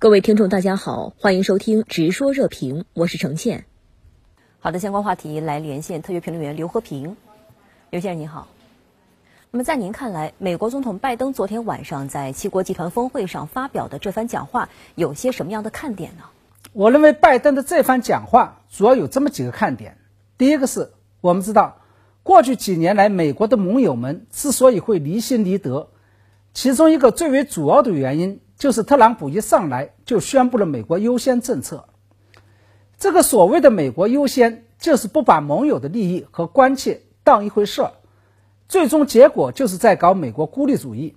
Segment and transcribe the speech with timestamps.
[0.00, 3.66] 各位听众，大家好，欢迎收听《直说热评》，我是程倩。
[4.58, 7.18] 好的，相关话题来连线特约评论员刘和平。
[7.90, 8.48] 刘先生您好。
[9.50, 16.22] 那么在您看来，美国总统拜登昨天晚上在七国集团峰会上发表的这番讲话，有些什么样的看点呢？
[16.72, 19.98] 我认为拜登的这番讲话主要有这么几个看点。
[20.38, 21.82] 第一个是我们知道，
[22.22, 25.90] 过去几年来，美国的盟友们之所以会离心离德，
[26.54, 28.40] 其中一个最为主要的原因。
[28.60, 31.88] 就是特朗普一上来就宣布了美国优先政策，
[32.98, 37.92] 这个所谓的美国优先，就是不把盟友的利益和关切当一回事儿，
[38.68, 41.16] 最终结果就是在搞美国孤立主义。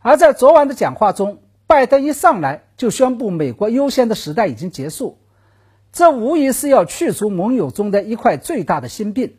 [0.00, 5.18] 而在昨晚的讲话中，拜登一上来就宣布美国优先的时代已经结束，
[5.92, 9.36] 这无疑是要去除盟友中的一块最大的心病，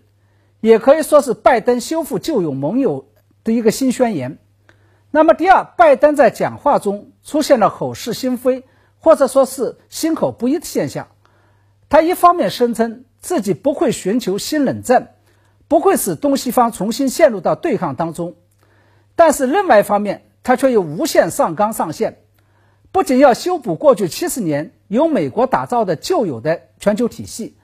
[0.62, 3.08] 也可以说是拜登修复旧有盟友
[3.44, 4.38] 的一个新宣言。
[5.14, 8.64] 那么，第二，拜登在讲话中出现了口是心非，
[8.98, 11.10] 或者说是心口不一的现象。
[11.90, 15.16] 他一方面声称自己不会寻求新冷战，
[15.68, 18.36] 不会使东西方重新陷入到对抗当中，
[19.18, 22.20] 但是另外一方面，他却又无限上纲上线，
[22.94, 27.58] 不仅要修补过去七十年由美国打造的旧有的全球体系，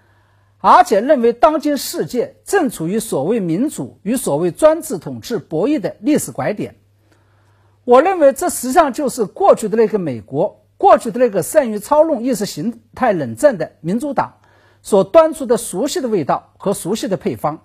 [0.60, 6.76] 而且认为当今世界正处于所谓民主与所谓专制统治博弈的历史拐点。
[7.88, 14.40] 我认为这实际上就是过去的那个美国，过去的那个善于操弄意识形态冷战的民主党
[14.82, 17.62] 所端出的熟悉的味道和熟悉的配方。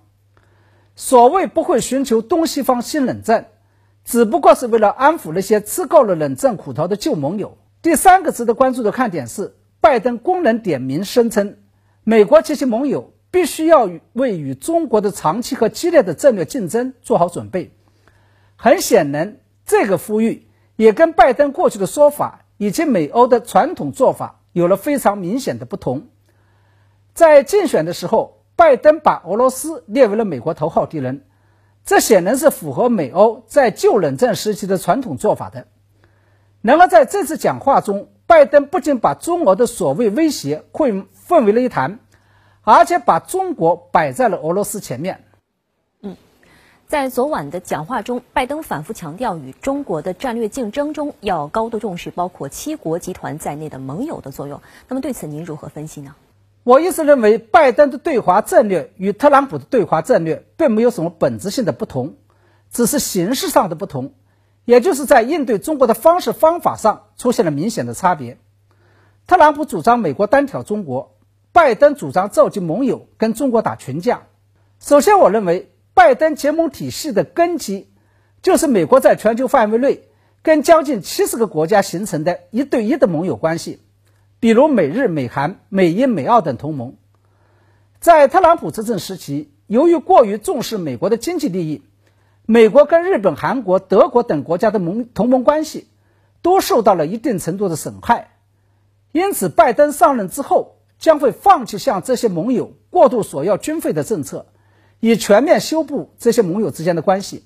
[0.95, 3.49] 所谓不会寻求东西方新冷战，
[4.05, 7.59] 只不过是为了安抚那些吃够了冷战苦头的旧盟友。
[7.83, 11.57] 第三个值得关注的看点是，拜登公然点名声称，
[12.05, 17.75] 美国及其盟友必须要为与中国的长期和激烈的战略竞争做好准备。
[18.55, 19.39] 很显然。
[19.65, 26.09] 这个呼吁也跟拜登过去的说法以及美欧的传统做法有了非常明显的不同。
[27.15, 31.25] 在竞选的时候，拜登把俄罗斯列为了美国头号敌人，
[31.85, 35.67] 这显然是符合美欧在旧冷战时期的传统做法的。
[36.61, 41.99] 然而在这次讲话中，拜登不仅把中俄的所谓威胁混混为了一谈，
[42.63, 45.25] 而且把中国摆在了俄罗斯前面。
[46.93, 54.61] 在昨晚的讲话中，拜登反复强调，与中国的战略竞争中要高度重视包括七国集团在内的盟友的作用。
[54.89, 56.15] 那么，对此您如何分析呢？
[56.65, 62.17] 我一直认为，拜登的对华战略与特朗普的对华战略并没有什么本质性的不同，
[62.71, 64.13] 只是形式上的不同，
[64.67, 68.37] 也就是在应对中国的方式方法上出现了明显的差别。
[69.27, 71.17] 特朗普主张美国单挑中国，
[71.53, 74.25] 拜登主张召集盟友跟中国打群架。
[74.79, 75.72] 首先，我认为。
[75.95, 77.89] 拜登结盟体系的根基，
[78.43, 80.09] 就是美国在全球范围内
[80.43, 83.81] 跟将近七十个国家形成的一对一的盟友关系，
[84.41, 86.97] 比如美日、美韩、美英、美澳等同盟。
[88.01, 91.83] 在特朗普执政时期，由于过于重视美国的经济利益，
[92.47, 95.89] 美国跟日本、韩国、德国等国家的盟同盟关系
[96.41, 98.31] 都受到了一定程度的损害。
[99.13, 104.47] 因此，拜登上任之后将会放弃向这些盟友过度索要军费的政策。
[105.05, 107.43] 以全面修补这些盟友之间的关系。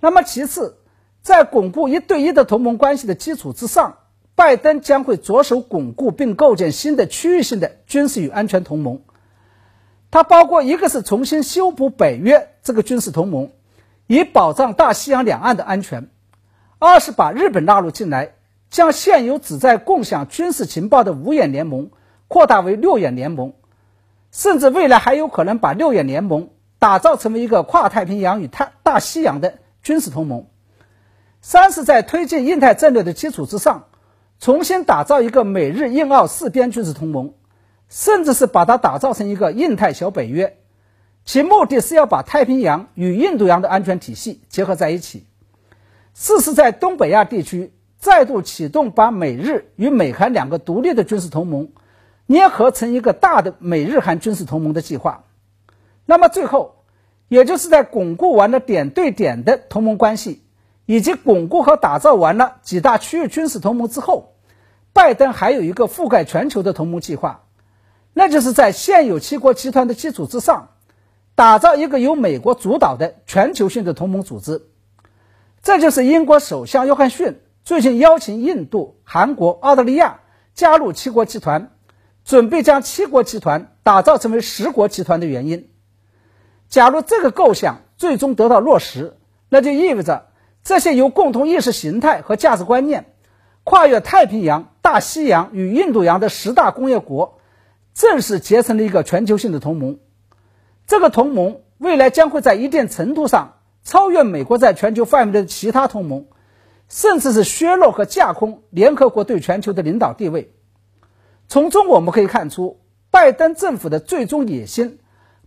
[0.00, 0.78] 那么，其次，
[1.22, 3.98] 在巩固一对一的同盟关系的基础之上，
[4.34, 9.02] 拜登将会着手巩固并构建新的区域性的军事与安全同盟。
[10.10, 13.52] 它包括一个是重新修补北约这个军事同盟，
[14.08, 16.08] 以保障大西洋两岸的安全；
[16.80, 18.34] 二是把日本纳入进来，
[18.68, 21.90] 将现有旨在共享军事情报的五眼联盟
[22.26, 23.52] 扩大为六眼联盟。
[24.30, 30.46] 甚至未来还有可能把六眼联盟打造成为一个跨太平洋与太大西洋的军事同盟。
[31.40, 33.86] 三是，在推进印太战略的基础之上，
[34.38, 37.34] 重新打造一个美日印澳四边军事同盟，
[37.88, 40.58] 甚至是把它打造成一个印太小北约。
[41.24, 45.26] 其目的是要把太平洋与印度洋的安全体系结合在一起。
[46.12, 51.68] 四是，在东北亚地区再度启动把美日与美韩两个独立的军事同盟。
[52.30, 55.24] 捏合成一个大的美日韩军事同盟的计划，
[56.04, 56.84] 那么最后，
[57.28, 60.42] 也就是在巩固完了点对点的同盟关系，
[60.84, 64.34] 以及巩固和打造完了几大区域军事同盟之后，
[64.92, 67.44] 拜登还有一个覆盖全球的同盟计划，
[68.12, 70.68] 那就是在现有七国集团的基础之上，
[71.34, 74.66] 打造一个由美国主导的全球性的同盟组织。
[75.62, 80.20] 这就是英国首相约翰逊最近邀请印度、韩国、澳大利亚
[80.52, 81.70] 加入七国集团。
[82.28, 85.70] 准备将七国集团打造成为十国集团的原因。
[86.68, 89.16] 假如这个构想最终得到落实，
[89.48, 90.26] 那就意味着
[90.62, 93.14] 这些由共同意识形态和价值观念
[93.64, 97.38] 跨越太平洋、大西洋与印度洋的十大工业国，
[97.94, 99.98] 正式结成了一个全球性的同盟。
[100.86, 106.26] 这个同盟未来将会在一定程度上超越美国在全球范围的其他同盟，
[106.90, 110.52] 甚至是削弱和架空联合国对全球的领导地位。
[111.48, 112.78] 从中我们可以看出，
[113.10, 114.98] 拜登政府的最终野心，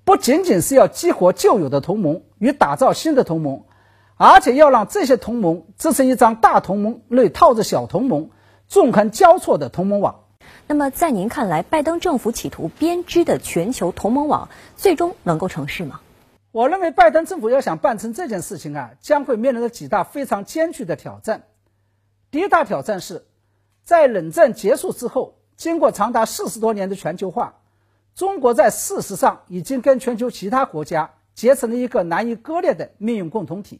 [0.03, 3.65] 不仅仅是要激活旧有的同盟与打造新的同盟，
[4.17, 8.31] 而且要让这些同盟织成一张大同盟内套着小同盟、
[8.67, 10.23] 纵横交错的同盟网。
[10.65, 15.99] 那么，在您看来，拜登政府企图编织的全球同盟网，最终能够成事吗？
[16.51, 21.43] 我认为，拜登政府要想办成这件事情啊，将会面临着几大非常艰巨的挑战。
[22.31, 23.27] 第一大挑战是，
[23.83, 25.35] 在冷战结束之后。
[25.61, 27.59] 经过长达四十多年的全球化，
[28.15, 33.79] 中国在事实上已经跟全球其他国家结成了一个难以割裂的命运共同体。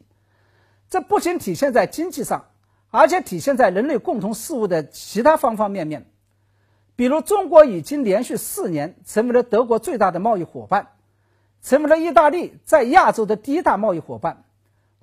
[0.88, 2.44] 这不仅体现在经济上，
[2.92, 6.06] 而且体现在人类共同事务的其他方方面面。
[6.94, 10.90] 比如，中国已经连续四年成为了德国最大的贸易伙伴，
[11.62, 14.44] 成为了意大利在亚洲的第一大贸易伙伴。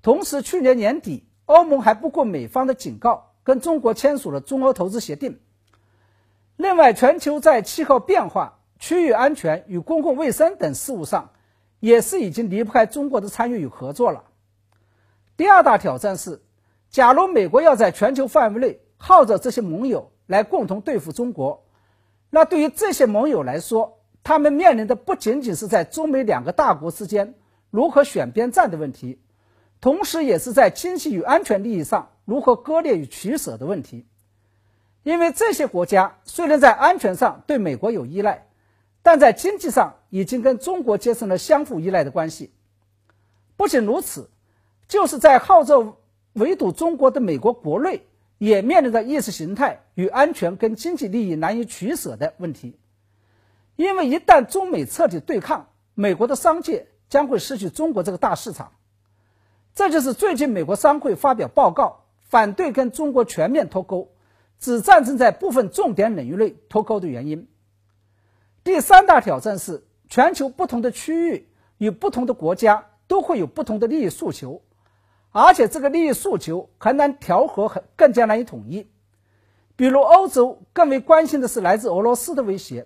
[0.02, 5.42] 同时，去年年底，欧盟还不顾美方的警告，跟中国签署了中欧投资协定。
[6.60, 11.32] 另外，全球在气候变化、区域安全与公共卫生等事务上，
[11.80, 14.26] 也是已经离不开中国的参与与合作了。
[15.38, 16.42] 第二大挑战是，
[16.90, 21.64] 假如美国要在全球范围内号召这些盟友来共同对付中国，
[22.30, 27.36] 那对于这些盟友来说，他们面临的不仅仅是在中美两个大国之间
[27.70, 29.22] 如何选边站的问题，
[29.80, 34.06] 同时也是在经济与安全利益上如何割裂与取舍的问题。
[35.04, 38.48] 因为这些国家虽然在安全上对美国有依赖，
[39.02, 42.52] 但在经济上已经跟中国结成了相互依赖的关系。
[43.56, 44.30] 不仅如此，
[44.88, 45.98] 就是在号召
[46.34, 48.06] 围堵中国的美国国内，
[48.38, 52.78] 也面临着意识形态与安全跟经济利益难以取舍的问题。
[53.76, 58.74] 因为一旦中美彻底对抗，美国的商界将会失去中国这个大市场。
[59.74, 64.12] 这就是最近美国商会发表报告，反对跟中国全面脱钩。
[64.60, 67.48] 只战争在部分重点领域内脱钩的原因。
[68.64, 71.48] 第三大挑战是，全球不同的区域
[71.78, 74.62] 与不同的国家都会有不同的利益诉求，
[75.32, 78.92] 而且这个利益诉求很难调和，很更加难以统一。
[79.78, 82.84] 比如，欧洲更为关心的是来自俄罗斯的威胁；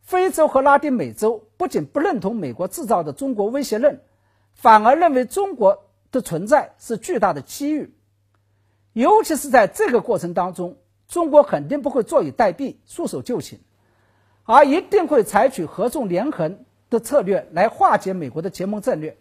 [0.00, 4.00] 非洲和拉丁美洲不仅不认同美国制造的中国威胁论，
[4.54, 7.94] 反而认为中国的存在是巨大的机遇。
[8.94, 10.78] 尤其是在这个过程当中。
[11.12, 13.58] 中国肯定不会坐以待毙、束手就擒，
[14.44, 19.14] 而一定会采取合纵连横的策略来化解美国的结盟战略。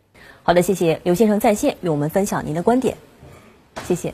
[0.44, 2.96] 好的，谢谢刘先生在线与我们分享您的观点，
[3.84, 4.14] 谢谢。